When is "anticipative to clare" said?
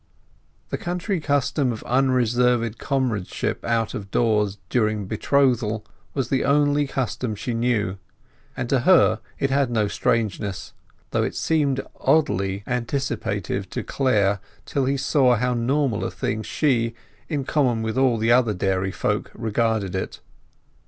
12.65-14.39